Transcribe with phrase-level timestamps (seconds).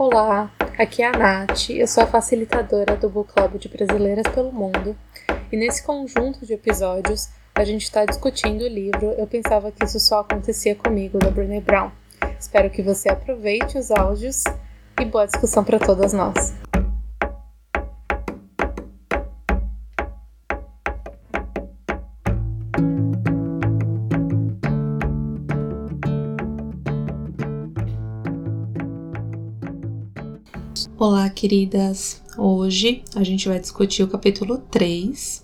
[0.00, 4.50] Olá, aqui é a Nath, eu sou a facilitadora do Book Club de Brasileiras pelo
[4.50, 4.96] Mundo
[5.52, 10.00] e nesse conjunto de episódios a gente está discutindo o livro Eu Pensava Que Isso
[10.00, 11.90] Só Acontecia Comigo, da Brené Brown.
[12.38, 14.42] Espero que você aproveite os áudios
[14.98, 16.54] e boa discussão para todas nós.
[31.02, 32.20] Olá, queridas!
[32.36, 35.42] Hoje a gente vai discutir o capítulo 3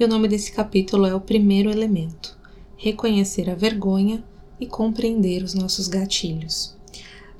[0.00, 2.36] e o nome desse capítulo é O Primeiro Elemento:
[2.76, 4.24] Reconhecer a vergonha
[4.58, 6.76] e compreender os nossos gatilhos.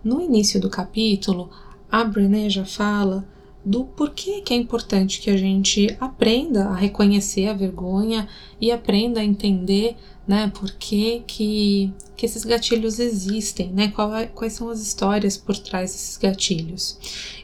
[0.04, 1.50] No início do capítulo,
[1.90, 3.26] a Brené já fala
[3.66, 8.28] do porquê que é importante que a gente aprenda a reconhecer a vergonha
[8.60, 14.52] e aprenda a entender né, por que, que, que esses gatilhos existem, né, é, quais
[14.52, 16.96] são as histórias por trás desses gatilhos.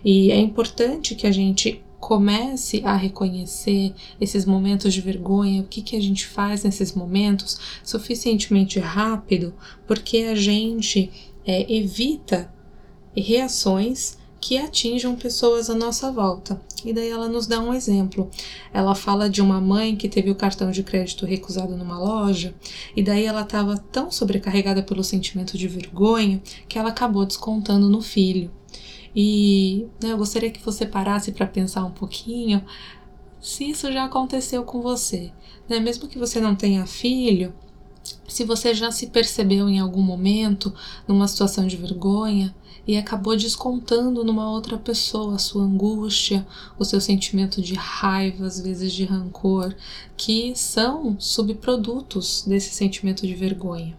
[0.04, 5.82] E é importante que a gente comece a reconhecer esses momentos de vergonha, o que,
[5.82, 9.52] que a gente faz nesses momentos suficientemente rápido,
[9.88, 11.10] porque a gente
[11.44, 12.52] é, evita
[13.16, 16.60] reações que atinjam pessoas à nossa volta.
[16.84, 18.28] E daí ela nos dá um exemplo.
[18.74, 22.52] Ela fala de uma mãe que teve o cartão de crédito recusado numa loja,
[22.96, 28.02] e daí ela estava tão sobrecarregada pelo sentimento de vergonha que ela acabou descontando no
[28.02, 28.50] filho.
[29.14, 32.64] E né, eu gostaria que você parasse para pensar um pouquinho
[33.40, 35.30] se isso já aconteceu com você.
[35.68, 35.78] Né?
[35.78, 37.54] Mesmo que você não tenha filho,
[38.26, 40.74] se você já se percebeu em algum momento
[41.06, 42.52] numa situação de vergonha
[42.86, 46.46] e acabou descontando numa outra pessoa a sua angústia,
[46.78, 49.74] o seu sentimento de raiva, às vezes de rancor,
[50.16, 53.96] que são subprodutos desse sentimento de vergonha.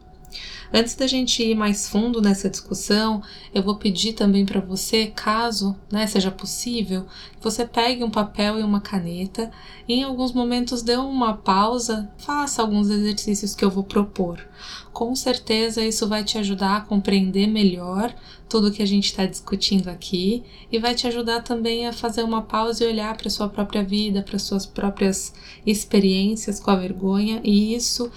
[0.75, 3.21] Antes da gente ir mais fundo nessa discussão,
[3.53, 7.05] eu vou pedir também para você, caso né, seja possível,
[7.37, 9.51] que você pegue um papel e uma caneta
[9.87, 14.43] e em alguns momentos dê uma pausa, faça alguns exercícios que eu vou propor.
[14.91, 18.11] Com certeza isso vai te ajudar a compreender melhor
[18.53, 22.43] tudo que a gente está discutindo aqui e vai te ajudar também a fazer uma
[22.43, 25.33] pausa e olhar para sua própria vida, para suas próprias
[25.65, 28.11] experiências com a vergonha e isso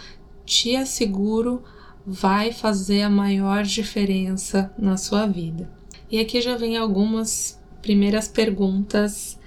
[0.45, 1.65] te asseguro
[2.07, 5.71] vai fazer a maior diferença na sua vida.
[6.11, 9.39] E aqui já vem algumas primeiras perguntas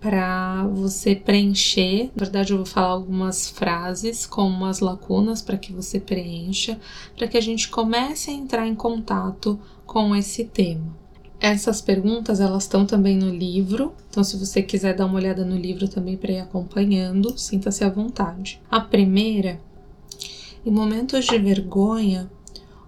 [0.00, 2.10] para você preencher.
[2.16, 6.80] Na verdade, eu vou falar algumas frases com umas lacunas para que você preencha,
[7.16, 10.96] para que a gente comece a entrar em contato com esse tema.
[11.40, 15.56] Essas perguntas elas estão também no livro, então se você quiser dar uma olhada no
[15.56, 18.62] livro também para ir acompanhando, sinta-se à vontade.
[18.70, 19.60] A primeira
[20.64, 22.30] em momentos de vergonha,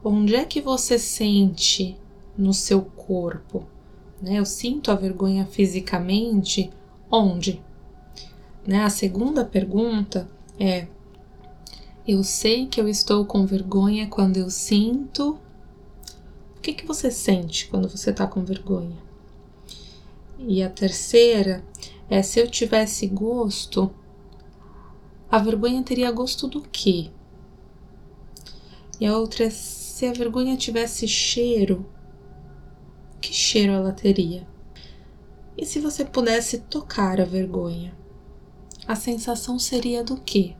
[0.04, 1.96] onde é que você sente
[2.38, 3.64] no seu corpo?
[4.22, 4.38] Né?
[4.38, 6.70] Eu sinto a vergonha fisicamente
[7.10, 7.60] onde?
[8.64, 8.84] Né?
[8.84, 10.86] A segunda pergunta é:
[12.06, 15.36] eu sei que eu estou com vergonha quando eu sinto.
[16.62, 18.96] O que, que você sente quando você está com vergonha?
[20.38, 21.64] E a terceira
[22.08, 23.92] é: se eu tivesse gosto,
[25.28, 27.10] a vergonha teria gosto do quê?
[29.00, 31.84] E a outra é se a vergonha tivesse cheiro,
[33.20, 34.46] que cheiro ela teria?
[35.58, 37.92] E se você pudesse tocar a vergonha,
[38.86, 40.54] a sensação seria do quê?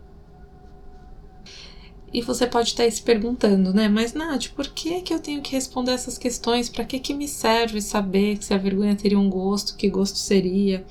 [2.13, 3.89] E você pode estar se perguntando, né?
[3.89, 6.69] Mas, Nath, por que, que eu tenho que responder essas questões?
[6.69, 10.85] Para que, que me serve saber se a vergonha teria um gosto, que gosto seria?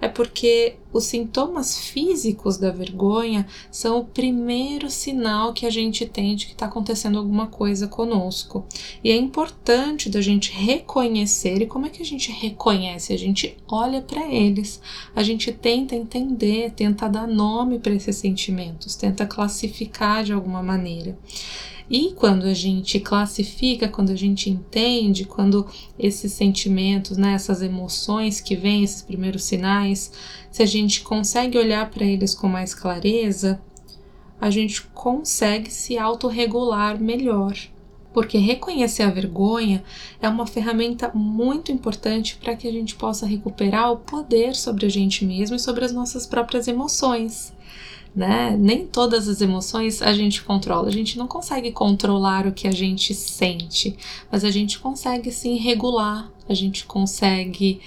[0.00, 6.36] É porque os sintomas físicos da vergonha são o primeiro sinal que a gente tem
[6.36, 8.64] de que está acontecendo alguma coisa conosco.
[9.02, 11.60] E é importante da gente reconhecer.
[11.62, 13.12] E como é que a gente reconhece?
[13.12, 14.80] A gente olha para eles,
[15.16, 21.18] a gente tenta entender, tenta dar nome para esses sentimentos, tenta classificar de alguma maneira.
[21.88, 25.66] E quando a gente classifica, quando a gente entende, quando
[25.98, 30.10] esses sentimentos, né, essas emoções que vêm, esses primeiros sinais,
[30.50, 33.60] se a gente consegue olhar para eles com mais clareza,
[34.40, 37.54] a gente consegue se autorregular melhor.
[38.14, 39.82] Porque reconhecer a vergonha
[40.22, 44.88] é uma ferramenta muito importante para que a gente possa recuperar o poder sobre a
[44.88, 47.52] gente mesmo e sobre as nossas próprias emoções
[48.14, 48.56] né?
[48.56, 50.88] Nem todas as emoções a gente controla.
[50.88, 53.96] A gente não consegue controlar o que a gente sente,
[54.30, 57.80] mas a gente consegue sim regular, a gente consegue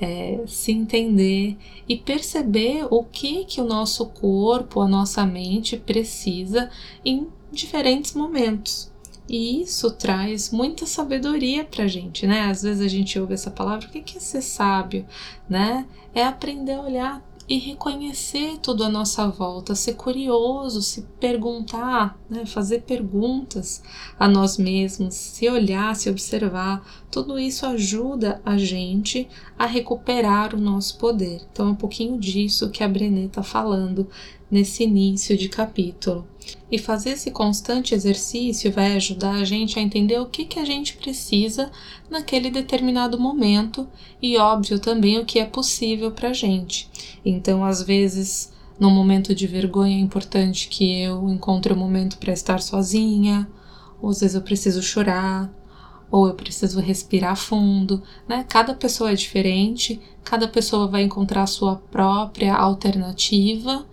[0.00, 1.56] é, se entender
[1.88, 6.70] e perceber o que que o nosso corpo, a nossa mente precisa
[7.04, 8.90] em diferentes momentos.
[9.28, 12.42] E isso traz muita sabedoria pra gente, né?
[12.42, 15.06] Às vezes a gente ouve essa palavra, o que é ser sábio,
[15.48, 15.86] né?
[16.14, 22.46] É aprender a olhar e reconhecer tudo à nossa volta, ser curioso, se perguntar, né,
[22.46, 23.82] fazer perguntas
[24.18, 29.28] a nós mesmos, se olhar, se observar, tudo isso ajuda a gente
[29.58, 31.42] a recuperar o nosso poder.
[31.52, 34.08] Então é um pouquinho disso que a Brené está falando
[34.50, 36.26] nesse início de capítulo.
[36.72, 40.64] E fazer esse constante exercício vai ajudar a gente a entender o que, que a
[40.64, 41.70] gente precisa
[42.08, 43.86] naquele determinado momento
[44.22, 46.90] e, óbvio, também o que é possível para a gente.
[47.22, 52.32] Então, às vezes, num momento de vergonha, é importante que eu encontre um momento para
[52.32, 53.46] estar sozinha,
[54.00, 55.52] ou às vezes eu preciso chorar,
[56.10, 58.46] ou eu preciso respirar fundo, né?
[58.48, 63.86] Cada pessoa é diferente, cada pessoa vai encontrar a sua própria alternativa,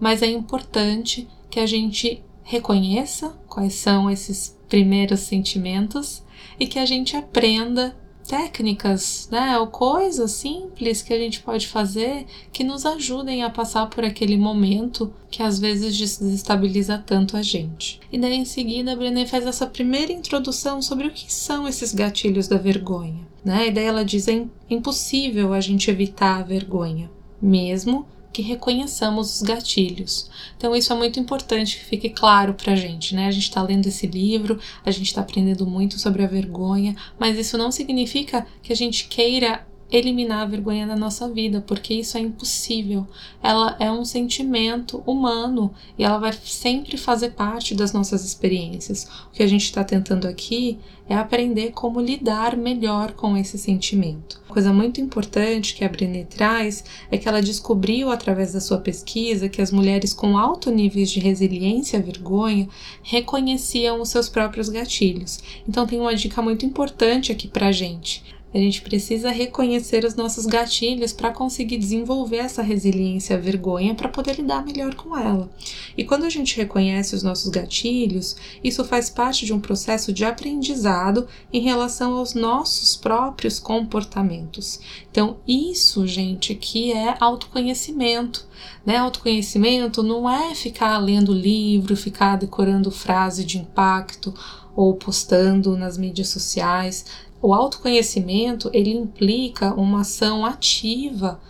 [0.00, 6.22] mas é importante que a gente reconheça quais são esses primeiros sentimentos
[6.58, 7.96] e que a gente aprenda
[8.28, 13.86] técnicas, né, ou coisas simples que a gente pode fazer que nos ajudem a passar
[13.86, 17.98] por aquele momento que às vezes desestabiliza tanto a gente.
[18.12, 21.94] E daí em seguida a Brené faz essa primeira introdução sobre o que são esses
[21.94, 23.68] gatilhos da vergonha, né?
[23.68, 27.10] E daí ela diz é impossível a gente evitar a vergonha,
[27.40, 30.30] mesmo que reconheçamos os gatilhos.
[30.56, 33.26] Então, isso é muito importante que fique claro para a gente, né?
[33.26, 37.38] A gente está lendo esse livro, a gente está aprendendo muito sobre a vergonha, mas
[37.38, 42.16] isso não significa que a gente queira eliminar a vergonha da nossa vida, porque isso
[42.16, 43.06] é impossível.
[43.42, 49.08] Ela é um sentimento humano e ela vai sempre fazer parte das nossas experiências.
[49.28, 54.38] O que a gente está tentando aqui é aprender como lidar melhor com esse sentimento.
[54.44, 58.78] Uma coisa muito importante que a Brené traz é que ela descobriu através da sua
[58.78, 62.68] pesquisa que as mulheres com alto níveis de resiliência à vergonha
[63.02, 65.38] reconheciam os seus próprios gatilhos.
[65.66, 68.22] Então tem uma dica muito importante aqui pra gente
[68.52, 74.08] a gente precisa reconhecer os nossos gatilhos para conseguir desenvolver essa resiliência à vergonha para
[74.08, 75.50] poder lidar melhor com ela.
[75.96, 80.24] E quando a gente reconhece os nossos gatilhos, isso faz parte de um processo de
[80.24, 84.80] aprendizado em relação aos nossos próprios comportamentos.
[85.10, 88.46] Então, isso, gente, que é autoconhecimento.
[88.84, 88.96] Né?
[88.96, 94.32] Autoconhecimento não é ficar lendo livro, ficar decorando frase de impacto
[94.74, 97.04] ou postando nas mídias sociais.
[97.40, 101.40] O autoconhecimento, ele implica uma ação ativa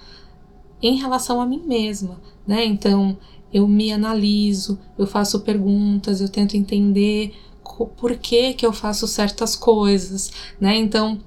[0.82, 2.64] em relação a mim mesma, né?
[2.64, 3.17] Então,
[3.52, 7.35] eu me analiso, eu faço perguntas, eu tento entender
[7.96, 10.31] por que que eu faço certas coisas,
[10.61, 10.76] né?
[10.76, 11.19] Então,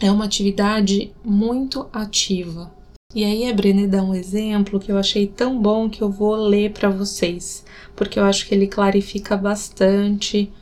[0.00, 2.72] é uma atividade muito ativa.
[3.14, 6.36] E aí a Brené dá um exemplo que eu achei tão bom que eu vou
[6.36, 7.64] ler para vocês,
[7.96, 10.52] porque eu acho que ele clarifica bastante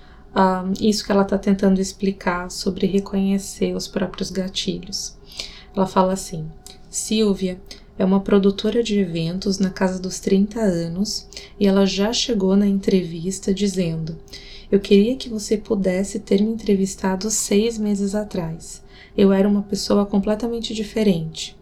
[0.81, 5.17] isso que ela está tentando explicar sobre reconhecer os próprios gatilhos.
[5.75, 6.47] Ela fala assim:
[6.91, 7.59] Silvia
[7.99, 11.27] é uma produtora de eventos na casa dos 30 anos
[11.59, 14.17] e ela já chegou na entrevista dizendo:
[14.71, 18.83] Eu queria que você pudesse ter me entrevistado seis meses atrás.
[19.17, 21.57] Eu era uma pessoa completamente diferente.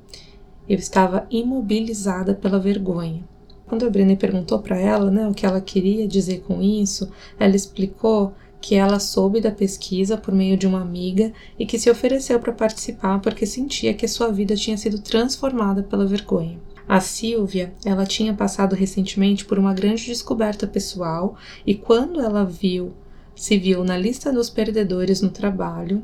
[0.68, 3.22] Eu estava imobilizada pela vergonha.
[3.66, 7.56] Quando a Brené perguntou para ela né, o que ela queria dizer com isso, ela
[7.56, 12.40] explicou que ela soube da pesquisa por meio de uma amiga e que se ofereceu
[12.40, 16.58] para participar porque sentia que sua vida tinha sido transformada pela vergonha.
[16.88, 21.36] A Silvia, ela tinha passado recentemente por uma grande descoberta pessoal
[21.66, 22.94] e quando ela viu,
[23.36, 26.02] se viu na lista dos perdedores no trabalho,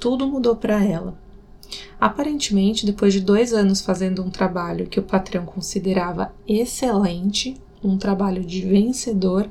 [0.00, 1.14] tudo mudou para ela.
[2.00, 8.42] Aparentemente, depois de dois anos fazendo um trabalho que o patrão considerava excelente, um trabalho
[8.42, 9.46] de vencedor,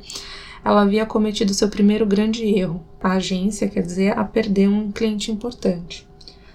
[0.63, 5.32] ela havia cometido seu primeiro grande erro, a agência, quer dizer, a perder um cliente
[5.32, 6.08] importante.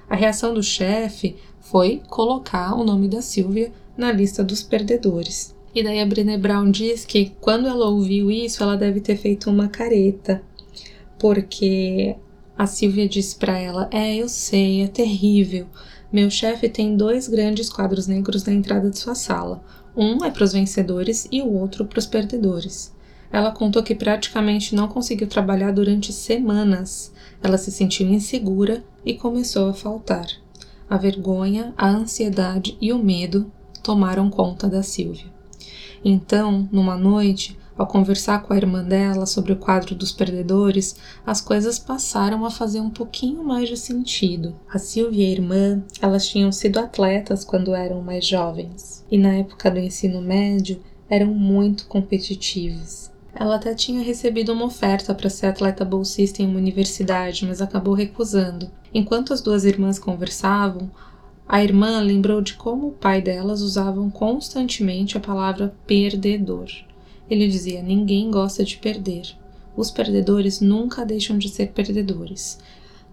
[0.08, 5.54] A reação do chefe foi colocar o nome da Silvia na lista dos perdedores.
[5.74, 9.50] E daí a Brené Brown diz que quando ela ouviu isso, ela deve ter feito
[9.50, 10.42] uma careta,
[11.18, 12.16] porque
[12.56, 15.66] a Silvia disse para ela: É, eu sei, é terrível.
[16.10, 19.62] Meu chefe tem dois grandes quadros negros na entrada de sua sala.
[19.94, 22.96] Um é para os vencedores e o outro para os perdedores.
[23.30, 27.12] Ela contou que praticamente não conseguiu trabalhar durante semanas.
[27.42, 30.26] Ela se sentiu insegura e começou a faltar.
[30.88, 35.26] A vergonha, a ansiedade e o medo tomaram conta da Silvia.
[36.02, 41.40] Então, numa noite, ao conversar com a irmã dela sobre o quadro dos perdedores, as
[41.40, 44.56] coisas passaram a fazer um pouquinho mais de sentido.
[44.72, 49.34] A Silvia e a irmã, elas tinham sido atletas quando eram mais jovens, e na
[49.34, 55.46] época do ensino médio eram muito competitivas Ela até tinha recebido uma oferta para ser
[55.46, 58.70] atleta bolsista em uma universidade, mas acabou recusando.
[58.92, 60.90] Enquanto as duas irmãs conversavam,
[61.46, 66.68] a irmã lembrou de como o pai delas usavam constantemente a palavra perdedor.
[67.30, 69.22] Ele dizia: ninguém gosta de perder.
[69.76, 72.58] Os perdedores nunca deixam de ser perdedores.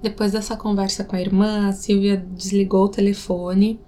[0.02, 3.80] Depois dessa conversa com a irmã, a Silvia desligou o telefone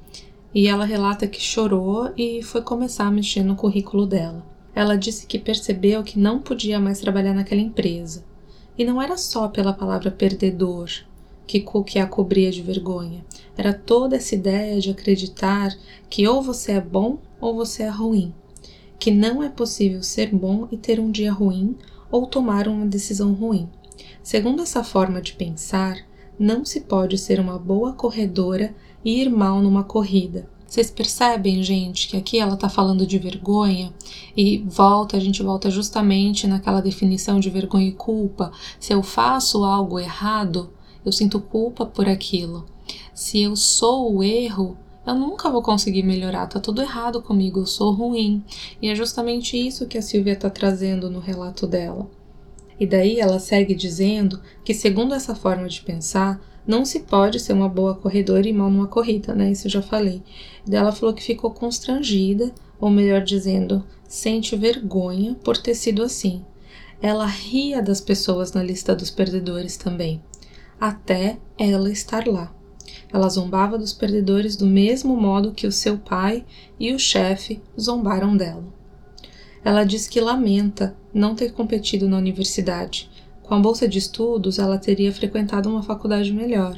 [0.54, 4.46] e ela relata que chorou e foi começar a mexer no currículo dela.
[4.78, 8.24] Ela disse que percebeu que não podia mais trabalhar naquela empresa.
[8.78, 10.88] E não era só pela palavra perdedor
[11.48, 13.26] que, que a cobria de vergonha.
[13.58, 15.76] Era toda essa ideia de acreditar
[16.08, 18.32] que ou você é bom ou você é ruim.
[19.00, 21.76] Que não é possível ser bom e ter um dia ruim
[22.12, 23.68] ou tomar uma decisão ruim.
[24.22, 25.98] Segundo essa forma de pensar,
[26.38, 30.48] não se pode ser uma boa corredora e ir mal numa corrida.
[30.68, 33.94] Vocês percebem, gente, que aqui ela está falando de vergonha
[34.36, 38.52] e volta, a gente volta justamente naquela definição de vergonha e culpa.
[38.78, 40.70] Se eu faço algo errado,
[41.06, 42.66] eu sinto culpa por aquilo.
[43.14, 47.66] Se eu sou o erro, eu nunca vou conseguir melhorar, tá tudo errado comigo, eu
[47.66, 48.44] sou ruim.
[48.82, 52.10] E é justamente isso que a Silvia está trazendo no relato dela.
[52.78, 57.54] E daí ela segue dizendo que, segundo essa forma de pensar, não se pode ser
[57.54, 59.52] uma boa corredora e mal numa corrida, né?
[59.52, 60.22] Isso eu já falei.
[60.66, 66.44] Daí ela falou que ficou constrangida, ou melhor dizendo, sente vergonha por ter sido assim.
[67.02, 70.22] Ela ria das pessoas na lista dos perdedores também,
[70.80, 72.54] até ela estar lá.
[73.12, 76.46] Ela zombava dos perdedores do mesmo modo que o seu pai
[76.80, 78.66] e o chefe zombaram dela.
[79.64, 83.10] Ela diz que lamenta não ter competido na universidade.
[83.48, 86.78] Com a bolsa de estudos, ela teria frequentado uma faculdade melhor.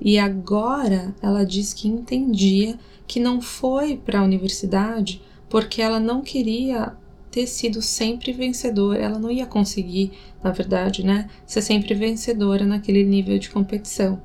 [0.00, 6.22] E agora ela diz que entendia que não foi para a universidade porque ela não
[6.22, 6.94] queria
[7.28, 10.12] ter sido sempre vencedora, ela não ia conseguir,
[10.44, 14.22] na verdade, né, ser sempre vencedora naquele nível de competição.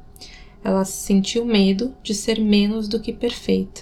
[0.63, 3.81] Ela sentiu medo de ser menos do que perfeita.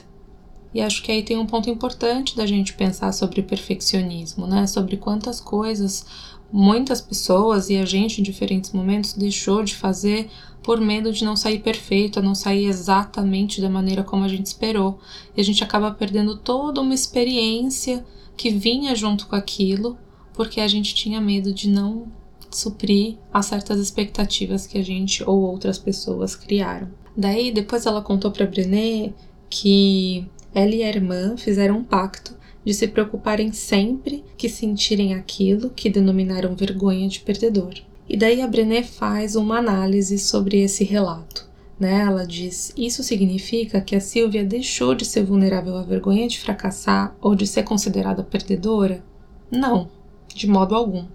[0.74, 4.68] E acho que aí tem um ponto importante da gente pensar sobre perfeccionismo, né?
[4.68, 6.06] Sobre quantas coisas
[6.51, 10.29] muitas pessoas e a gente em diferentes momentos deixou de fazer
[10.63, 15.00] por medo de não sair perfeito, não sair exatamente da maneira como a gente esperou.
[15.36, 19.98] E a gente acaba perdendo toda uma experiência que vinha junto com aquilo,
[20.34, 22.08] porque a gente tinha medo de não
[22.51, 26.89] suprir a certas expectativas que a gente ou outras pessoas criaram.
[27.15, 29.13] Daí, depois ela contou para Brené
[29.50, 35.70] que ela e a irmã fizeram um pacto de se preocuparem sempre que sentirem aquilo
[35.70, 37.74] que denominaram vergonha de perdedor.
[38.08, 41.48] E daí a Brené faz uma análise sobre esse relato.
[41.80, 42.01] Né?
[42.01, 47.16] Ela diz: Isso significa que a Silvia deixou de ser vulnerável à vergonha de fracassar
[47.22, 49.04] ou de ser considerada perdedora?
[49.50, 49.89] Não,
[50.34, 51.06] de modo algum.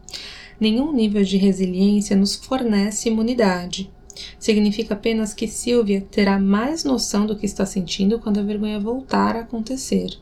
[0.58, 3.90] Nenhum nível de resiliência nos fornece imunidade.
[4.38, 9.36] Significa apenas que Silvia terá mais noção do que está sentindo quando a vergonha voltar
[9.36, 10.16] a acontecer.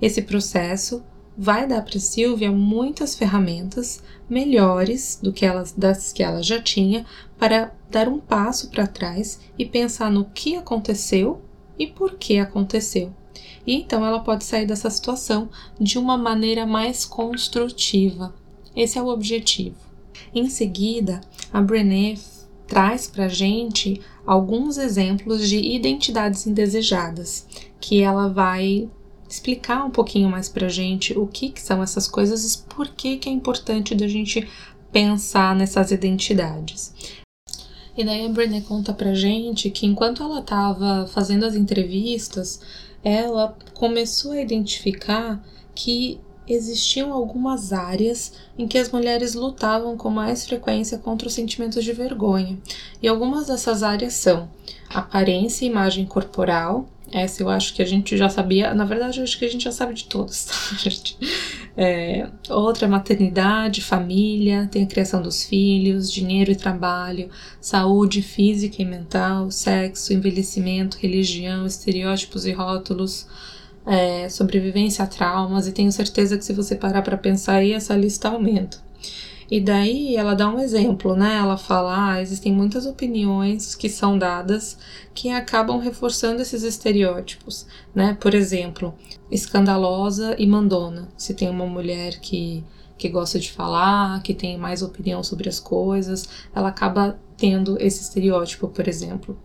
[0.00, 1.02] Esse processo
[1.36, 7.06] vai dar para Silvia muitas ferramentas melhores do que elas das que ela já tinha
[7.38, 11.40] para dar um passo para trás e pensar no que aconteceu
[11.78, 13.12] e por que aconteceu.
[13.66, 18.34] E então ela pode sair dessa situação de uma maneira mais construtiva.
[18.76, 19.76] Esse é o objetivo.
[20.34, 21.20] Em seguida,
[21.52, 22.14] a Brené
[22.66, 27.46] traz para gente alguns exemplos de identidades indesejadas,
[27.80, 28.88] que ela vai
[29.30, 33.16] explicar um pouquinho mais para gente o que, que, são essas coisas e por que,
[33.16, 34.48] que é importante da gente
[34.90, 36.92] pensar nessas identidades.
[37.96, 42.60] E daí a Brené conta pra gente que enquanto ela estava fazendo as entrevistas,
[43.04, 45.42] ela começou a identificar
[45.74, 51.84] que existiam algumas áreas em que as mulheres lutavam com mais frequência contra os sentimentos
[51.84, 52.58] de vergonha.
[53.00, 54.48] E algumas dessas áreas são
[54.88, 56.88] aparência e imagem corporal.
[57.12, 59.64] Essa eu acho que a gente já sabia, na verdade, eu acho que a gente
[59.64, 60.48] já sabe de todas.
[60.80, 68.22] Tá, é, outra é maternidade, família, tem a criação dos filhos, dinheiro e trabalho, saúde
[68.22, 73.26] física e mental, sexo, envelhecimento, religião, estereótipos e rótulos
[73.86, 77.96] é, sobrevivência a traumas, e tenho certeza que se você parar para pensar aí, essa
[77.96, 78.78] lista aumenta.
[79.50, 81.38] E daí ela dá um exemplo, né?
[81.38, 84.78] Ela fala: ah, existem muitas opiniões que são dadas
[85.12, 88.16] que acabam reforçando esses estereótipos, né?
[88.20, 88.94] Por exemplo,
[89.30, 91.08] escandalosa e mandona.
[91.16, 92.64] Se tem uma mulher que
[93.00, 98.02] que gosta de falar, que tem mais opinião sobre as coisas, ela acaba tendo esse
[98.02, 99.38] estereótipo, por exemplo.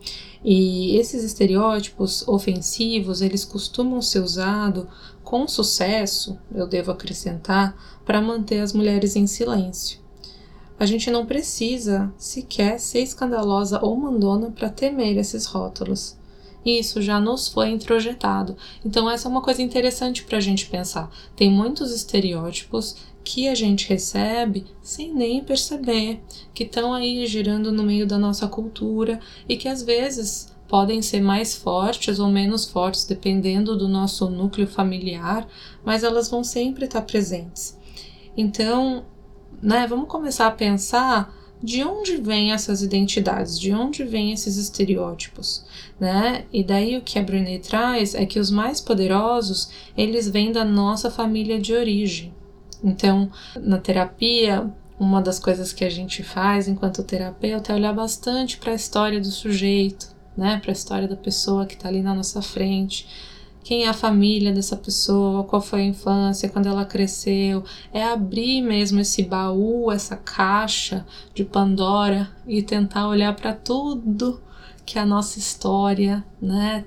[0.43, 4.85] E esses estereótipos ofensivos, eles costumam ser usados
[5.25, 10.00] com sucesso, eu devo acrescentar, para manter as mulheres em silêncio.
[10.79, 16.15] A gente não precisa sequer ser escandalosa ou mandona para temer esses rótulos.
[16.63, 18.55] Isso já nos foi introjetado.
[18.86, 21.12] Então, essa é uma coisa interessante para a gente pensar.
[21.36, 26.22] Tem muitos estereótipos que a gente recebe sem nem perceber,
[26.53, 31.22] que estão aí girando no meio da nossa cultura e que às vezes podem ser
[31.22, 35.48] mais fortes ou menos fortes, dependendo do nosso núcleo familiar,
[35.84, 37.77] mas elas vão sempre estar presentes.
[38.36, 39.05] Então,
[39.62, 45.65] né, vamos começar a pensar de onde vêm essas identidades, de onde vêm esses estereótipos,
[46.00, 46.45] né?
[46.51, 50.63] E daí o que a Brené traz é que os mais poderosos, eles vêm da
[50.63, 52.34] nossa família de origem.
[52.84, 54.69] Então, na terapia,
[55.00, 59.19] uma das coisas que a gente faz enquanto terapeuta é olhar bastante para a história
[59.19, 60.60] do sujeito, né?
[60.62, 63.08] Para a história da pessoa que está ali na nossa frente
[63.65, 67.63] quem é a família dessa pessoa, qual foi a infância, quando ela cresceu.
[67.92, 74.39] É abrir mesmo esse baú, essa caixa de Pandora e tentar olhar para tudo
[74.86, 76.86] que a nossa história, né,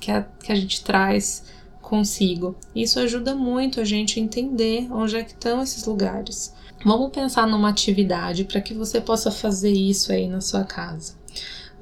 [0.00, 1.44] que a, que a gente traz
[1.82, 2.56] consigo.
[2.74, 6.54] Isso ajuda muito a gente a entender onde é que estão esses lugares.
[6.82, 11.22] Vamos pensar numa atividade para que você possa fazer isso aí na sua casa.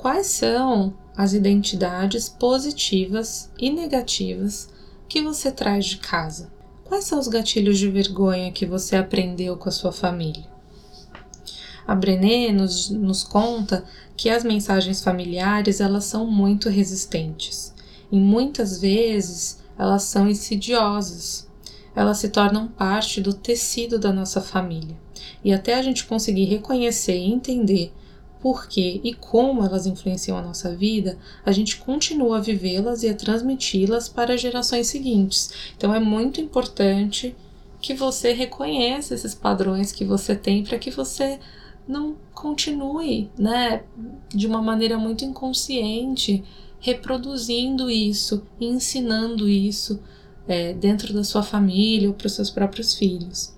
[0.02, 4.68] Quais são as identidades positivas e negativas
[5.08, 6.50] que você traz de casa.
[6.84, 10.44] Quais são os gatilhos de vergonha que você aprendeu com a sua família?
[11.86, 13.84] A Brené nos, nos conta
[14.16, 17.72] que as mensagens familiares elas são muito resistentes
[18.10, 21.48] e muitas vezes elas são insidiosas.
[21.94, 24.96] Elas se tornam parte do tecido da nossa família.
[25.44, 27.92] E até a gente conseguir reconhecer e entender
[28.42, 33.08] por que e como elas influenciam a nossa vida, a gente continua a vivê-las e
[33.08, 35.52] a transmiti-las para gerações seguintes.
[35.76, 37.36] Então é muito importante
[37.80, 41.38] que você reconheça esses padrões que você tem para que você
[41.86, 43.84] não continue, né,
[44.28, 46.42] de uma maneira muito inconsciente,
[46.80, 50.00] reproduzindo isso, ensinando isso
[50.48, 53.54] é, dentro da sua família ou para os seus próprios filhos.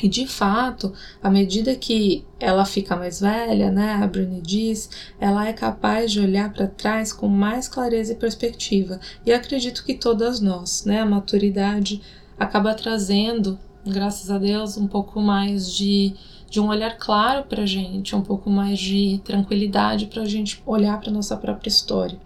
[0.00, 5.48] E de fato, à medida que ela fica mais velha, né, a Bruni diz, ela
[5.48, 9.00] é capaz de olhar para trás com mais clareza e perspectiva.
[9.26, 12.00] E acredito que todas nós, né, a maturidade
[12.38, 16.14] acaba trazendo, graças a Deus, um pouco mais de,
[16.48, 20.62] de um olhar claro para a gente, um pouco mais de tranquilidade para a gente
[20.64, 22.18] olhar para nossa própria história.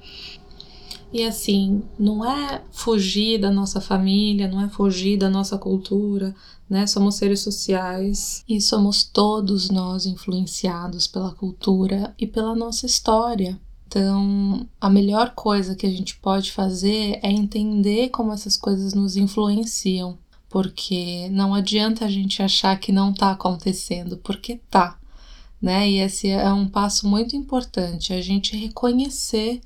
[1.13, 6.35] E assim, não é fugir da nossa família, não é fugir da nossa cultura,
[6.73, 6.87] né?
[6.87, 13.61] Somos seres sociais e somos todos nós influenciados pela cultura e pela nossa história.
[13.87, 19.19] Então, a melhor coisa que a gente pode fazer é entender como essas coisas nos
[19.19, 20.17] influenciam,
[20.49, 24.99] porque não adianta a gente achar que não está acontecendo, porque tá,
[25.61, 25.91] né?
[25.91, 29.61] E esse é um passo muito importante, a gente reconhecer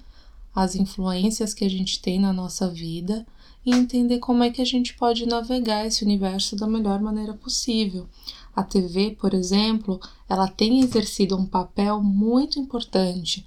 [0.52, 3.24] as influências que a gente tem na nossa vida
[3.66, 8.08] e entender como é que a gente pode navegar esse universo da melhor maneira possível.
[8.54, 13.44] A TV, por exemplo, ela tem exercido um papel muito importante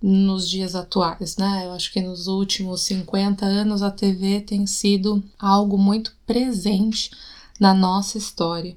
[0.00, 1.66] nos dias atuais, né?
[1.66, 7.10] Eu acho que nos últimos 50 anos a TV tem sido algo muito presente
[7.58, 8.76] na nossa história.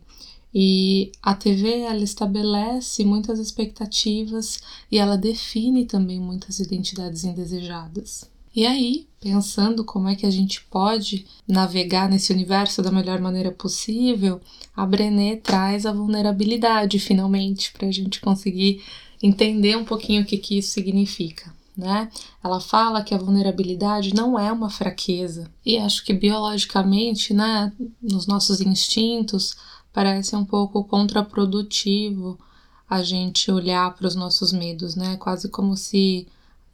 [0.52, 4.60] E a TV ela estabelece muitas expectativas
[4.92, 8.28] e ela define também muitas identidades indesejadas.
[8.56, 13.52] E aí, pensando como é que a gente pode navegar nesse universo da melhor maneira
[13.52, 14.42] possível,
[14.76, 18.84] a Brené traz a vulnerabilidade finalmente para a gente conseguir
[19.22, 21.54] entender um pouquinho o que, que isso significa.
[21.78, 22.10] Né?
[22.44, 25.50] Ela fala que a vulnerabilidade não é uma fraqueza.
[25.66, 29.56] E acho que biologicamente, né, nos nossos instintos,
[29.94, 32.38] parece um pouco contraprodutivo
[32.90, 35.16] a gente olhar para os nossos medos, né?
[35.18, 36.28] Quase como se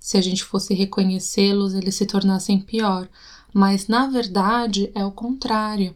[0.06, 3.10] se a gente fosse reconhecê-los, eles se tornassem pior.
[3.52, 5.96] Mas na verdade é o contrário.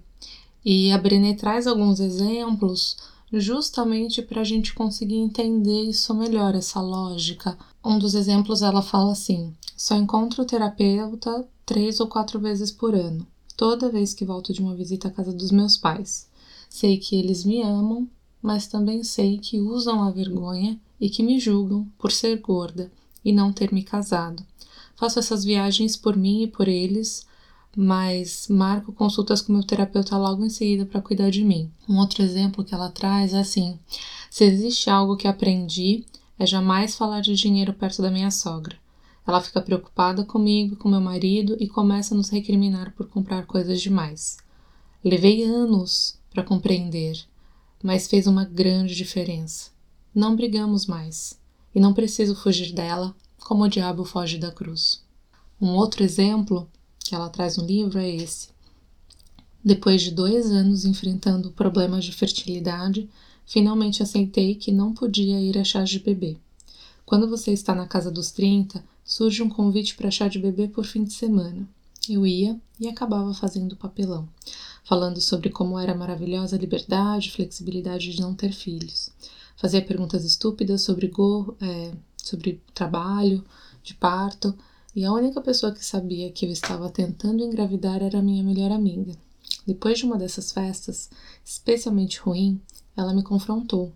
[0.66, 2.98] E a Brené traz alguns exemplos
[3.32, 7.56] justamente para a gente conseguir entender isso melhor, essa lógica.
[7.86, 12.96] Um dos exemplos ela fala assim: só encontro o terapeuta três ou quatro vezes por
[12.96, 16.28] ano, toda vez que volto de uma visita à casa dos meus pais.
[16.68, 18.10] Sei que eles me amam,
[18.42, 22.92] mas também sei que usam a vergonha e que me julgam por ser gorda
[23.24, 24.46] e não ter me casado.
[24.96, 27.26] Faço essas viagens por mim e por eles,
[27.76, 31.72] mas marco consultas com meu terapeuta logo em seguida para cuidar de mim.
[31.88, 33.80] Um outro exemplo que ela traz é assim:
[34.30, 36.06] se existe algo que aprendi,
[36.38, 38.76] é jamais falar de dinheiro perto da minha sogra.
[39.26, 43.46] Ela fica preocupada comigo e com meu marido e começa a nos recriminar por comprar
[43.46, 44.38] coisas demais.
[45.04, 47.18] Levei anos para compreender,
[47.82, 49.70] mas fez uma grande diferença.
[50.14, 51.39] Não brigamos mais
[51.80, 55.02] e não preciso fugir dela como o diabo foge da cruz.
[55.62, 58.50] Um outro exemplo que ela traz no livro é esse.
[59.64, 63.10] Depois de dois anos enfrentando problemas de fertilidade,
[63.46, 66.36] finalmente aceitei que não podia ir a chá de bebê.
[67.06, 70.84] Quando você está na casa dos 30, surge um convite para chá de bebê por
[70.84, 71.66] fim de semana.
[72.10, 74.28] Eu ia e acabava fazendo papelão,
[74.84, 79.12] falando sobre como era maravilhosa a liberdade e flexibilidade de não ter filhos.
[79.60, 83.44] Fazia perguntas estúpidas sobre, go, é, sobre trabalho,
[83.84, 84.58] de parto,
[84.96, 89.18] e a única pessoa que sabia que eu estava tentando engravidar era minha melhor amiga.
[89.68, 91.10] Depois de uma dessas festas,
[91.44, 92.62] especialmente ruim,
[92.96, 93.92] ela me confrontou.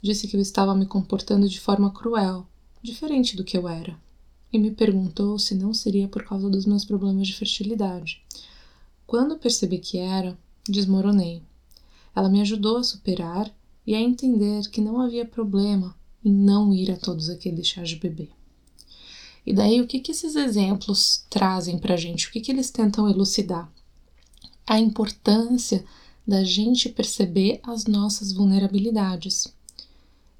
[0.00, 2.46] Disse que eu estava me comportando de forma cruel,
[2.80, 3.98] diferente do que eu era,
[4.52, 8.22] e me perguntou se não seria por causa dos meus problemas de fertilidade.
[9.04, 11.42] Quando percebi que era, desmoronei.
[12.14, 13.52] Ela me ajudou a superar
[13.86, 15.94] e a entender que não havia problema
[16.24, 18.28] em não ir a todos aqueles chás de bebê.
[19.46, 22.26] E daí, o que, que esses exemplos trazem para a gente?
[22.26, 23.70] O que, que eles tentam elucidar?
[24.66, 25.84] A importância
[26.26, 29.46] da gente perceber as nossas vulnerabilidades.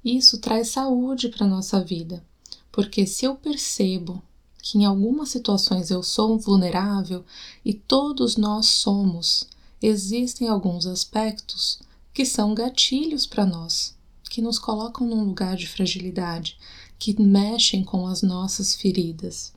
[0.03, 2.21] Isso traz saúde para a nossa vida,
[2.69, 4.21] porque se eu percebo
[4.61, 7.23] que em algumas situações eu sou vulnerável
[7.63, 9.47] e todos nós somos,
[9.81, 11.79] existem alguns aspectos
[12.17, 13.95] que são gatilhos para nós,
[14.27, 16.57] que nos colocam num lugar de fragilidade,
[16.97, 19.53] que mexem com as nossas feridas.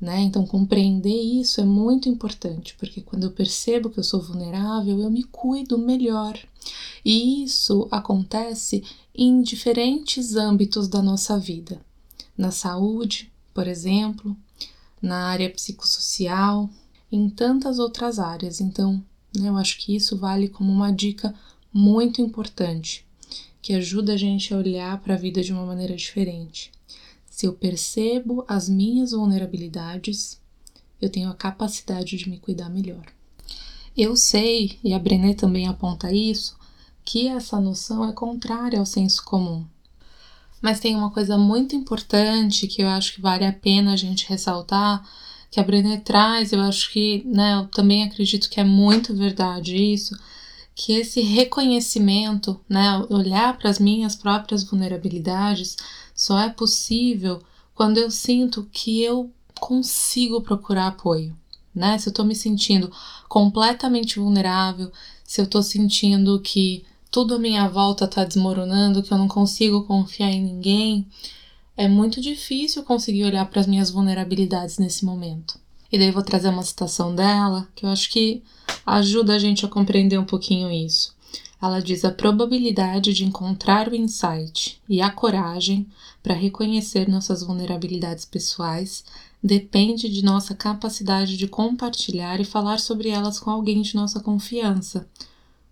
[0.00, 0.22] Né?
[0.22, 5.10] Então, compreender isso é muito importante, porque quando eu percebo que eu sou vulnerável, eu
[5.10, 6.38] me cuido melhor.
[7.04, 8.82] E isso acontece
[9.14, 11.82] em diferentes âmbitos da nossa vida.
[12.34, 14.34] Na saúde, por exemplo,
[15.02, 16.70] na área psicossocial,
[17.12, 18.58] em tantas outras áreas.
[18.58, 19.04] Então,
[19.36, 21.34] né, eu acho que isso vale como uma dica
[21.72, 23.04] muito importante,
[23.62, 26.70] que ajuda a gente a olhar para a vida de uma maneira diferente.
[27.28, 30.40] Se eu percebo as minhas vulnerabilidades,
[31.00, 33.04] eu tenho a capacidade de me cuidar melhor.
[33.96, 36.58] Eu sei, e a Brené também aponta isso,
[37.04, 39.64] que essa noção é contrária ao senso comum.
[40.60, 44.28] Mas tem uma coisa muito importante que eu acho que vale a pena a gente
[44.28, 45.02] ressaltar,
[45.50, 49.74] que a Brené traz, eu acho que, né, eu também acredito que é muito verdade
[49.76, 50.16] isso,
[50.82, 55.76] que esse reconhecimento, né, olhar para as minhas próprias vulnerabilidades,
[56.14, 57.42] só é possível
[57.74, 61.36] quando eu sinto que eu consigo procurar apoio,
[61.74, 61.98] né?
[61.98, 62.90] Se eu tô me sentindo
[63.28, 64.90] completamente vulnerável,
[65.22, 69.84] se eu tô sentindo que tudo à minha volta tá desmoronando, que eu não consigo
[69.84, 71.06] confiar em ninguém,
[71.76, 75.60] é muito difícil conseguir olhar para as minhas vulnerabilidades nesse momento.
[75.90, 78.42] E daí vou trazer uma citação dela que eu acho que
[78.86, 81.14] ajuda a gente a compreender um pouquinho isso.
[81.60, 85.86] Ela diz a probabilidade de encontrar o insight e a coragem
[86.22, 89.04] para reconhecer nossas vulnerabilidades pessoais
[89.42, 95.08] depende de nossa capacidade de compartilhar e falar sobre elas com alguém de nossa confiança,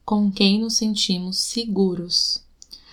[0.04, 2.42] com quem nos sentimos seguros.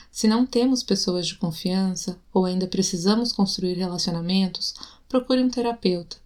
[0.10, 4.74] Se não temos pessoas de confiança ou ainda precisamos construir relacionamentos,
[5.10, 6.25] procure um terapeuta.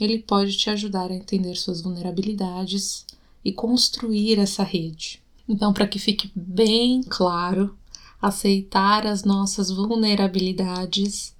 [0.00, 3.06] Ele pode te ajudar a entender suas vulnerabilidades
[3.44, 5.22] e construir essa rede.
[5.48, 7.76] Então, para que fique bem claro,
[8.20, 11.34] aceitar as nossas vulnerabilidades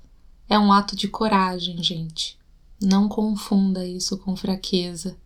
[0.49, 2.39] é um ato de coragem, gente.
[2.81, 5.17] Não confunda isso com fraqueza.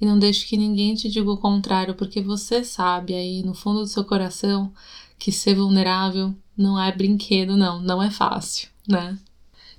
[0.00, 3.80] E não deixe que ninguém te diga o contrário, porque você sabe aí no fundo
[3.80, 4.72] do seu coração
[5.18, 9.18] que ser vulnerável não é brinquedo, não, não é fácil, né?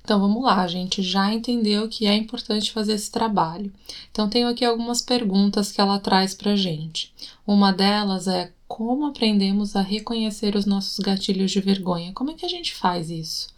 [0.04, 3.72] Então vamos lá, a gente já entendeu que é importante fazer esse trabalho.
[4.10, 7.14] Então tenho aqui algumas perguntas que ela traz pra gente.
[7.46, 12.12] Uma delas é como aprendemos a reconhecer os nossos gatilhos de vergonha?
[12.12, 13.48] Como é que a gente faz isso?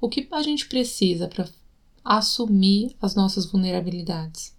[0.00, 1.48] O que a gente precisa para
[2.04, 4.54] assumir as nossas vulnerabilidades?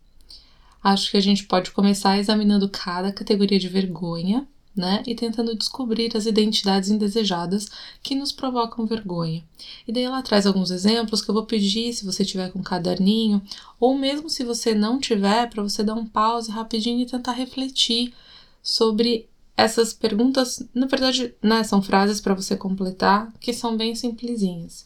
[0.83, 5.01] Acho que a gente pode começar examinando cada categoria de vergonha né?
[5.07, 7.67] E tentando descobrir as identidades indesejadas
[8.03, 9.43] que nos provocam vergonha.
[9.87, 12.63] E daí ela traz alguns exemplos que eu vou pedir se você tiver com um
[12.63, 13.41] caderninho,
[13.79, 18.13] ou mesmo se você não tiver, para você dar um pause rapidinho e tentar refletir
[18.61, 20.61] sobre essas perguntas.
[20.73, 24.85] Na verdade, né, são frases para você completar que são bem simplesinhas.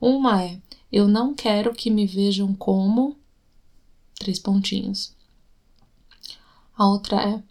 [0.00, 0.58] Uma é:
[0.90, 3.16] Eu não quero que me vejam como.
[4.18, 5.14] Três pontinhos.
[6.76, 7.42] A outra é: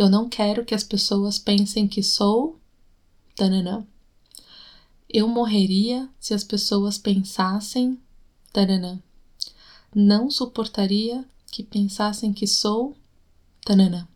[0.00, 2.58] eu não quero que as pessoas pensem que sou.
[3.36, 3.86] Tananã.
[5.06, 8.00] Eu morreria se as pessoas pensassem.
[8.50, 8.98] Tananã.
[9.94, 12.96] Não suportaria que pensassem que sou.
[13.62, 14.08] Tananã.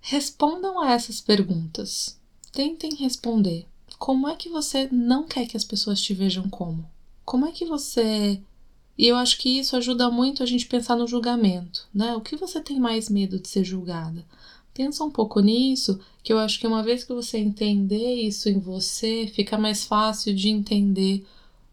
[0.00, 2.16] Respondam a essas perguntas.
[2.52, 3.66] Tentem responder.
[3.98, 6.88] Como é que você não quer que as pessoas te vejam como?
[7.24, 8.40] Como é que você.
[8.98, 12.16] E eu acho que isso ajuda muito a gente pensar no julgamento, né?
[12.16, 14.26] O que você tem mais medo de ser julgada?
[14.74, 18.58] Pensa um pouco nisso, que eu acho que uma vez que você entender isso em
[18.58, 21.24] você, fica mais fácil de entender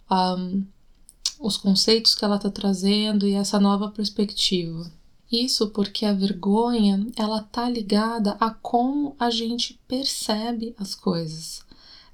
[0.10, 0.64] um,
[1.40, 4.92] os conceitos que ela está trazendo e essa nova perspectiva.
[5.32, 11.65] Isso porque a vergonha ela tá ligada a como a gente percebe as coisas.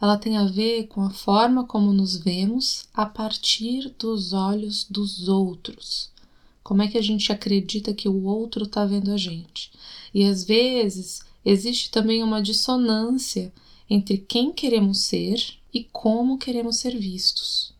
[0.02, 5.28] Ela tem a ver com a forma como nos vemos a partir dos olhos dos
[5.28, 6.10] outros.
[6.64, 9.72] Como é que a gente acredita que o outro está vendo a gente?
[10.14, 13.54] E às vezes existe também uma dissonância
[13.90, 15.40] entre quem queremos ser
[15.74, 17.74] e como queremos ser vistos.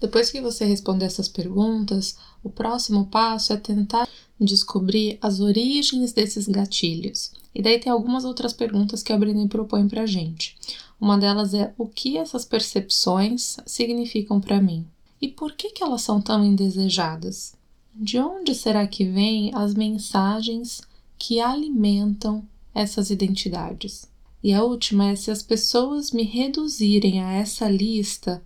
[0.00, 4.08] Depois que você responder essas perguntas, o próximo passo é tentar
[4.40, 7.30] descobrir as origens desses gatilhos.
[7.54, 10.56] E daí tem algumas outras perguntas que a Brené propõe pra gente.
[11.00, 14.86] Uma delas é o que essas percepções significam para mim?
[15.20, 17.54] E por que, que elas são tão indesejadas?
[17.94, 20.82] De onde será que vêm as mensagens
[21.18, 24.06] que alimentam essas identidades?
[24.42, 28.42] E a última é se as pessoas me reduzirem a essa lista,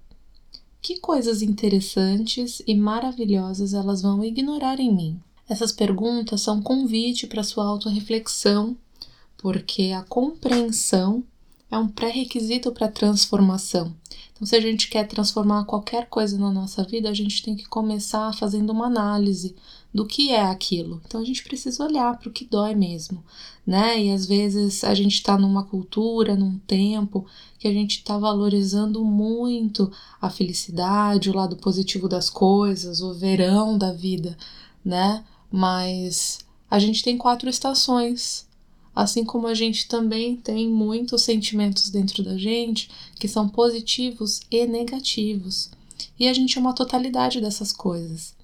[0.81, 5.21] que coisas interessantes e maravilhosas elas vão ignorar em mim?
[5.49, 8.77] Essas perguntas são um convite para sua autorreflexão,
[9.37, 11.23] porque a compreensão
[11.71, 13.95] é um pré-requisito para transformação.
[14.33, 17.69] Então, se a gente quer transformar qualquer coisa na nossa vida, a gente tem que
[17.69, 19.55] começar fazendo uma análise
[19.93, 21.01] do que é aquilo.
[21.07, 23.23] Então, a gente precisa olhar para o que dói mesmo,
[23.65, 24.03] né?
[24.03, 27.25] E às vezes a gente está numa cultura, num tempo
[27.59, 33.79] que a gente está valorizando muito a felicidade, o lado positivo das coisas, o verão
[33.79, 34.37] da vida,
[34.85, 35.25] né?
[35.51, 38.49] Mas a gente tem quatro estações.
[38.95, 44.67] Assim como a gente também tem muitos sentimentos dentro da gente que são positivos e
[44.67, 45.71] negativos.
[46.19, 48.35] E a gente é uma totalidade dessas coisas.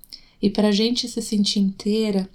[0.42, 2.28] E para a gente se sentir inteira,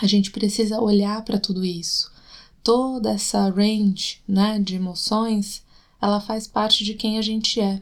[0.00, 2.12] a gente precisa olhar para tudo isso.
[2.62, 5.62] Toda essa range né, de emoções
[6.00, 7.80] ela faz parte de quem a gente é.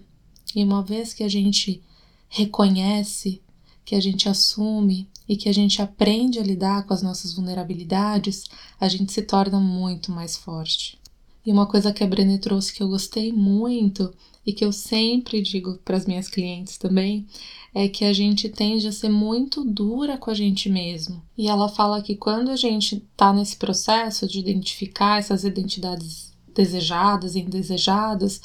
[0.55, 1.83] E uma vez que a gente
[2.29, 3.40] reconhece,
[3.85, 8.47] que a gente assume e que a gente aprende a lidar com as nossas vulnerabilidades,
[8.81, 10.99] a gente se torna muito mais forte.
[11.47, 14.12] E uma coisa que a Brené trouxe que eu gostei muito
[14.45, 17.29] e que eu sempre digo para as minhas clientes também
[17.73, 21.23] é que a gente tende a ser muito dura com a gente mesmo.
[21.38, 27.37] E ela fala que quando a gente está nesse processo de identificar essas identidades desejadas
[27.37, 28.40] e indesejadas,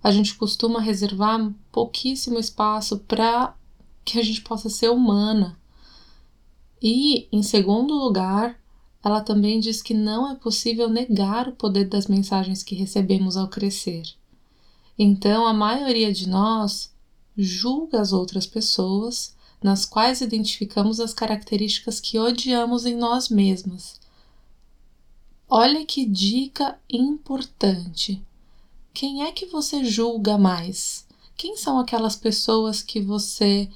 [0.00, 3.52] a gente costuma reservar pouquíssimo espaço para
[4.04, 5.58] que a gente possa ser humana.
[6.82, 8.58] E, em segundo lugar,
[9.04, 13.48] ela também diz que não é possível negar o poder das mensagens que recebemos ao
[13.48, 14.02] crescer.
[14.98, 16.92] Então, a maioria de nós
[17.36, 24.00] julga as outras pessoas, nas quais identificamos as características que odiamos em nós mesmas
[25.52, 28.24] Olha que dica importante.
[28.94, 31.04] Quem é que você julga mais?
[31.36, 33.68] Quem são aquelas pessoas que você,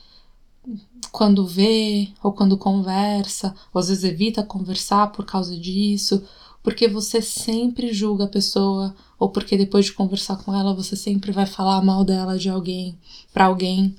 [1.07, 6.23] quando vê ou quando conversa, ou às vezes evita conversar por causa disso,
[6.63, 11.31] porque você sempre julga a pessoa, ou porque depois de conversar com ela você sempre
[11.33, 12.99] vai falar mal dela de alguém,
[13.33, 13.95] para alguém,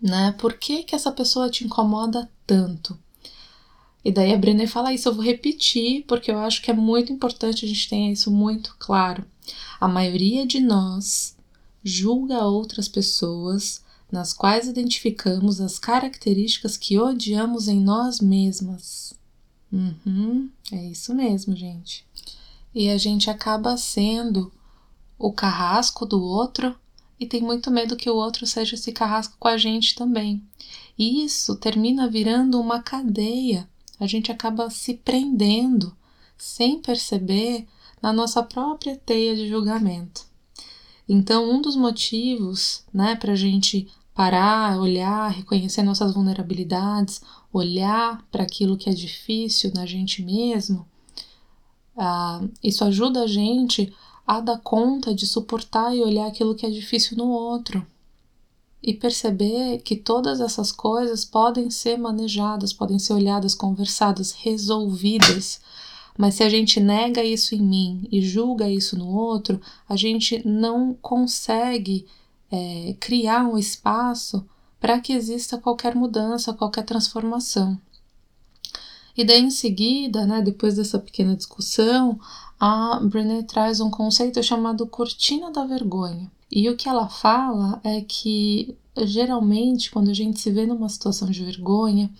[0.00, 0.32] né?
[0.38, 2.98] Por que, que essa pessoa te incomoda tanto?
[4.04, 7.12] E daí a Brené fala isso, eu vou repetir, porque eu acho que é muito
[7.12, 9.24] importante a gente tenha isso muito claro.
[9.80, 11.36] A maioria de nós
[11.84, 13.81] julga outras pessoas
[14.12, 19.14] nas quais identificamos as características que odiamos em nós mesmas.
[19.72, 22.06] Uhum, é isso mesmo, gente.
[22.74, 24.52] E a gente acaba sendo
[25.18, 26.76] o carrasco do outro
[27.18, 30.42] e tem muito medo que o outro seja esse carrasco com a gente também.
[30.98, 33.66] E isso termina virando uma cadeia
[34.02, 35.96] a gente acaba se prendendo
[36.36, 37.68] sem perceber
[38.02, 40.26] na nossa própria teia de julgamento.
[41.08, 47.20] Então, um dos motivos né, para a gente parar, olhar, reconhecer nossas vulnerabilidades,
[47.52, 50.86] olhar para aquilo que é difícil na gente mesmo,
[51.96, 53.92] uh, isso ajuda a gente
[54.26, 57.86] a dar conta de suportar e olhar aquilo que é difícil no outro.
[58.84, 65.60] e perceber que todas essas coisas podem ser manejadas, podem ser olhadas, conversadas, resolvidas.
[66.18, 70.42] Mas se a gente nega isso em mim e julga isso no outro, a gente
[70.44, 72.06] não consegue
[72.52, 74.46] é, criar um espaço
[74.78, 77.80] para que exista qualquer mudança, qualquer transformação.
[79.16, 82.18] E daí em seguida, né, depois dessa pequena discussão,
[82.58, 86.30] a Brené traz um conceito chamado cortina da vergonha.
[86.50, 91.30] E o que ela fala é que geralmente quando a gente se vê numa situação
[91.30, 92.10] de vergonha,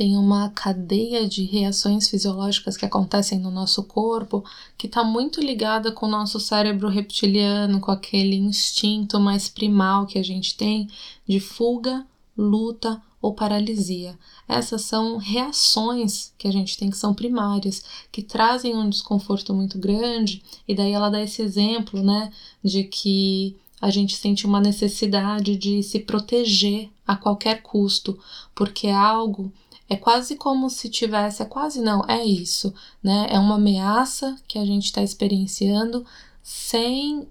[0.00, 4.42] tem uma cadeia de reações fisiológicas que acontecem no nosso corpo
[4.78, 10.18] que está muito ligada com o nosso cérebro reptiliano, com aquele instinto mais primal que
[10.18, 10.88] a gente tem
[11.28, 14.18] de fuga, luta ou paralisia.
[14.48, 19.78] Essas são reações que a gente tem que são primárias, que trazem um desconforto muito
[19.78, 22.32] grande, e daí ela dá esse exemplo, né,
[22.64, 28.18] de que a gente sente uma necessidade de se proteger a qualquer custo,
[28.54, 29.52] porque é algo
[29.90, 32.72] é quase como se tivesse, é quase não, é isso,
[33.02, 33.26] né?
[33.28, 36.06] É uma ameaça que a gente está experienciando
[36.40, 37.26] sem uh,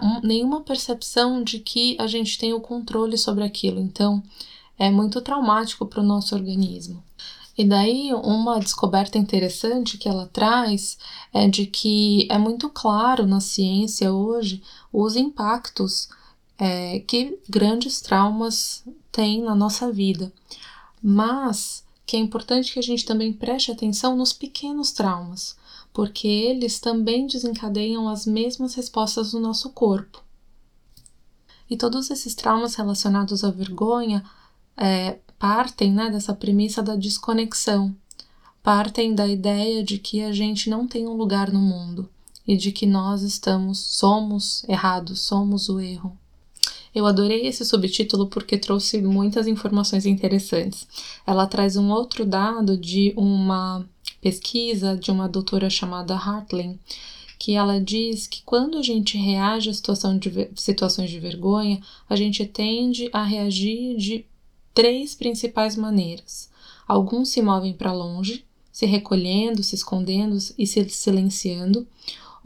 [0.00, 3.80] um, nenhuma percepção de que a gente tem o controle sobre aquilo.
[3.80, 4.22] Então,
[4.78, 7.02] é muito traumático para o nosso organismo.
[7.58, 10.96] E daí, uma descoberta interessante que ela traz
[11.34, 16.08] é de que é muito claro na ciência hoje os impactos
[16.56, 20.32] é, que grandes traumas têm na nossa vida.
[21.02, 25.56] Mas que é importante que a gente também preste atenção nos pequenos traumas,
[25.92, 30.22] porque eles também desencadeiam as mesmas respostas do nosso corpo.
[31.68, 34.22] E todos esses traumas relacionados à vergonha
[34.76, 37.94] é, partem né, dessa premissa da desconexão,
[38.62, 42.08] partem da ideia de que a gente não tem um lugar no mundo
[42.46, 46.16] e de que nós estamos, somos errados, somos o erro.
[46.96, 50.88] Eu adorei esse subtítulo porque trouxe muitas informações interessantes.
[51.26, 53.86] Ela traz um outro dado de uma
[54.18, 56.78] pesquisa de uma doutora chamada Hartling,
[57.38, 62.16] que ela diz que quando a gente reage a situação de, situações de vergonha, a
[62.16, 64.24] gente tende a reagir de
[64.72, 66.48] três principais maneiras.
[66.88, 71.86] Alguns se movem para longe, se recolhendo, se escondendo e se silenciando,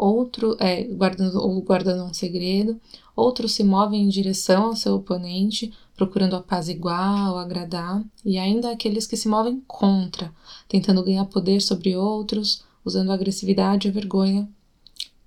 [0.01, 2.81] outro é, guardando ou guardando um segredo,
[3.15, 9.07] outros se movem em direção ao seu oponente, procurando apaziguar ou agradar, e ainda aqueles
[9.07, 10.33] que se movem contra,
[10.67, 14.49] tentando ganhar poder sobre outros, usando agressividade e vergonha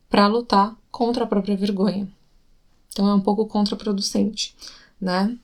[0.10, 2.08] para lutar contra a própria vergonha.
[2.90, 4.56] Então é um pouco contraproducente,
[5.00, 5.38] né?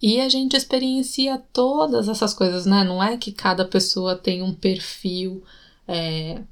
[0.00, 2.84] E a gente experiencia todas essas coisas, né?
[2.84, 5.42] Não é que cada pessoa tem um perfil
[5.88, 6.42] é,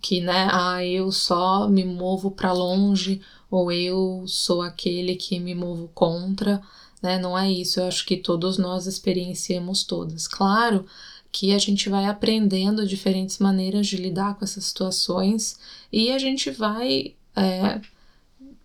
[0.00, 0.48] que, né?
[0.52, 6.62] Ah, eu só me movo para longe ou eu sou aquele que me movo contra,
[7.02, 7.18] né?
[7.18, 7.80] Não é isso.
[7.80, 10.26] Eu acho que todos nós experienciamos todas.
[10.26, 10.86] Claro
[11.32, 15.58] que a gente vai aprendendo diferentes maneiras de lidar com essas situações
[15.92, 17.80] e a gente vai é,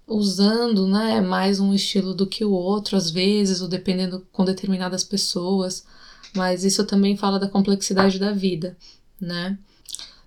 [0.07, 5.03] usando né, mais um estilo do que o outro, às vezes, ou dependendo com determinadas
[5.03, 5.85] pessoas,
[6.35, 8.75] mas isso também fala da complexidade da vida,
[9.19, 9.57] né?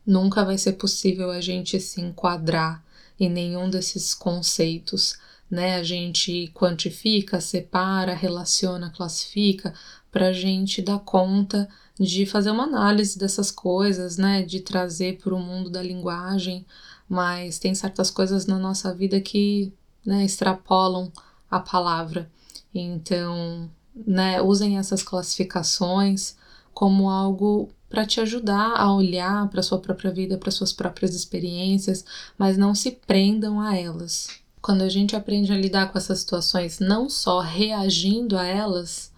[0.09, 2.83] Nunca vai ser possível a gente se enquadrar
[3.21, 5.19] em nenhum desses conceitos,
[5.51, 5.77] né?
[5.77, 9.75] A gente quantifica, separa, relaciona, classifica,
[10.11, 11.69] para a gente dar conta
[12.01, 14.43] de fazer uma análise dessas coisas, né?
[14.43, 16.65] De trazer para o mundo da linguagem
[17.09, 19.73] mas tem certas coisas na nossa vida que
[20.05, 21.11] né, extrapolam
[21.51, 22.31] a palavra.
[22.75, 23.71] Então,
[24.07, 26.37] né, usem essas classificações
[26.75, 32.05] como algo para te ajudar a olhar para sua própria vida, para suas próprias experiências,
[32.37, 34.29] mas não se prendam a elas.
[34.61, 39.13] Quando a gente aprende a lidar com essas situações, não só reagindo a elas,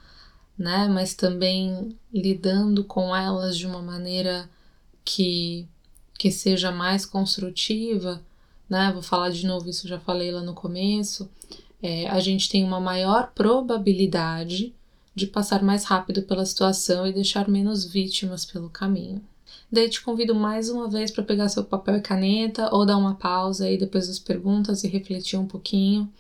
[0.57, 4.49] né, mas também lidando com elas de uma maneira
[5.05, 5.67] que
[6.21, 8.21] que seja mais construtiva,
[8.69, 8.93] né?
[8.93, 11.31] Vou falar de novo, isso já falei lá no começo.
[11.83, 14.75] É, a gente tem uma maior probabilidade
[15.15, 19.23] de passar mais rápido pela situação e deixar menos vítimas pelo caminho.
[19.71, 23.15] Daí te convido mais uma vez para pegar seu papel e caneta ou dar uma
[23.15, 26.11] pausa aí depois das perguntas e refletir um pouquinho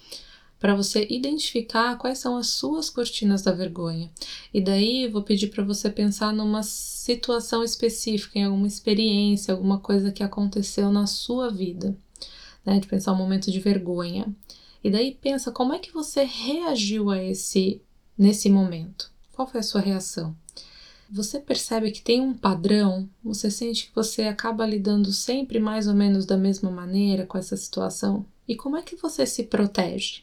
[0.60, 4.10] para você identificar quais são as suas cortinas da vergonha.
[4.52, 10.12] E daí vou pedir para você pensar numa situação específica, em alguma experiência, alguma coisa
[10.12, 11.96] que aconteceu na sua vida,
[12.64, 12.78] né?
[12.78, 14.26] De pensar um momento de vergonha.
[14.84, 17.80] E daí pensa como é que você reagiu a esse
[18.20, 19.10] nesse momento.
[19.32, 20.36] Qual foi a sua reação?
[21.10, 23.08] Você percebe que tem um padrão?
[23.24, 27.56] Você sente que você acaba lidando sempre mais ou menos da mesma maneira com essa
[27.56, 28.26] situação?
[28.46, 30.22] E como é que você se protege?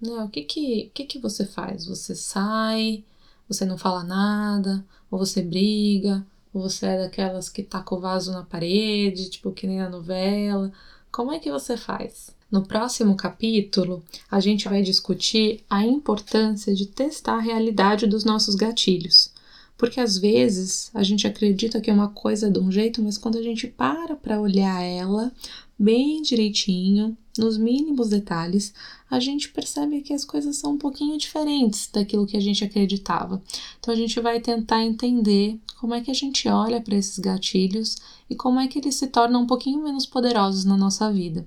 [0.00, 0.14] Né?
[0.24, 1.84] O que que, que que você faz?
[1.84, 3.04] Você sai,
[3.46, 8.32] você não fala nada, ou você briga, ou você é daquelas que taca o vaso
[8.32, 10.72] na parede, tipo que nem na novela.
[11.12, 12.34] Como é que você faz?
[12.50, 18.54] No próximo capítulo, a gente vai discutir a importância de testar a realidade dos nossos
[18.54, 19.32] gatilhos.
[19.76, 23.36] Porque às vezes a gente acredita que é uma coisa de um jeito, mas quando
[23.36, 25.32] a gente para para olhar ela
[25.78, 28.72] bem direitinho, nos mínimos detalhes,
[29.10, 33.42] a gente percebe que as coisas são um pouquinho diferentes daquilo que a gente acreditava.
[33.78, 37.96] Então a gente vai tentar entender como é que a gente olha para esses gatilhos
[38.30, 41.46] e como é que eles se tornam um pouquinho menos poderosos na nossa vida.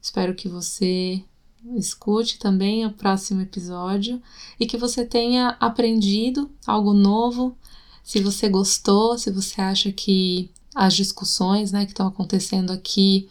[0.00, 1.22] Espero que você
[1.76, 4.22] escute também o próximo episódio
[4.58, 7.56] e que você tenha aprendido algo novo.
[8.02, 13.28] Se você gostou, se você acha que as discussões né, que estão acontecendo aqui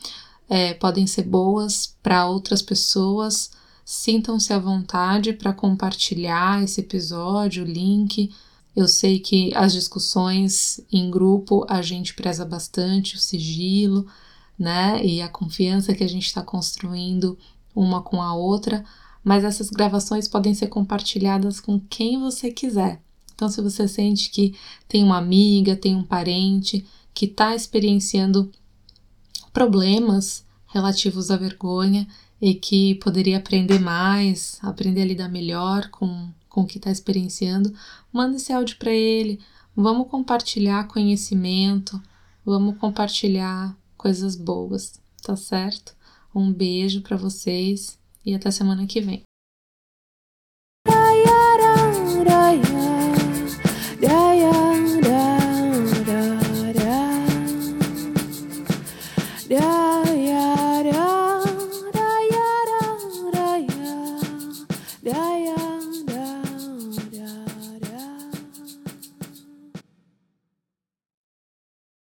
[0.49, 3.51] é, podem ser boas para outras pessoas,
[3.83, 8.33] sintam-se à vontade para compartilhar esse episódio, o link.
[8.75, 14.05] Eu sei que as discussões em grupo a gente preza bastante o sigilo,
[14.57, 15.03] né?
[15.05, 17.37] E a confiança que a gente está construindo
[17.75, 18.83] uma com a outra,
[19.23, 23.01] mas essas gravações podem ser compartilhadas com quem você quiser.
[23.35, 24.55] Então, se você sente que
[24.87, 28.51] tem uma amiga, tem um parente que está experienciando
[29.53, 32.07] problemas relativos à vergonha
[32.41, 37.73] e que poderia aprender mais, aprender a lidar melhor com, com o que está experienciando,
[38.11, 39.39] manda esse áudio para ele.
[39.75, 42.01] Vamos compartilhar conhecimento,
[42.43, 45.95] vamos compartilhar coisas boas, tá certo?
[46.33, 49.26] Um beijo para vocês e até semana que vem.